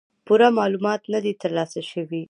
[0.25, 2.19] پوره معلومات نۀ دي تر لاسه شوي